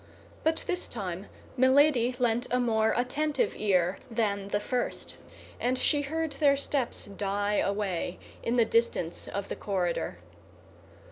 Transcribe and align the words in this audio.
But 0.43 0.63
this 0.65 0.87
time 0.87 1.27
Milady 1.55 2.15
lent 2.17 2.47
a 2.49 2.59
more 2.59 2.91
attentive 2.97 3.53
ear 3.55 3.99
than 4.09 4.47
the 4.47 4.59
first, 4.59 5.15
and 5.59 5.77
she 5.77 6.01
heard 6.01 6.31
their 6.31 6.57
steps 6.57 7.05
die 7.05 7.57
away 7.57 8.17
in 8.41 8.55
the 8.55 8.65
distance 8.65 9.27
of 9.27 9.47
the 9.47 9.55
corridor. 9.55 10.17